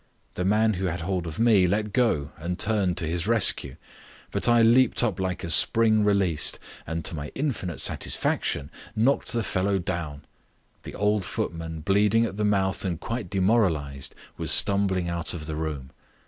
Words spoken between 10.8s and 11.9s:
The other footman,